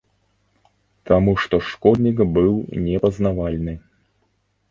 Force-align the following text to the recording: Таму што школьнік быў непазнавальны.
Таму 1.09 1.33
што 1.43 1.59
школьнік 1.67 2.17
быў 2.37 2.49
непазнавальны. 2.87 3.73